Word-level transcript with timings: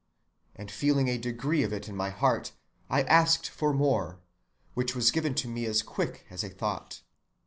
and, 0.55 0.71
feeling 0.71 1.07
a 1.07 1.19
degree 1.19 1.61
of 1.61 1.71
it 1.71 1.87
in 1.87 1.95
my 1.95 2.09
heart, 2.09 2.53
I 2.89 3.03
asked 3.03 3.47
for 3.47 3.71
more, 3.71 4.17
which 4.73 4.95
was 4.95 5.11
given 5.11 5.35
to 5.35 5.47
me 5.47 5.67
as 5.67 5.83
quick 5.83 6.25
as 6.31 6.41
thought. 6.43 7.03